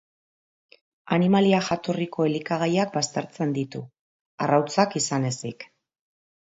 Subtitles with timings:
[1.17, 3.87] Animalia jatorriko elikagaiak baztertzen ditu,
[4.47, 5.71] arrautzak izan ezik.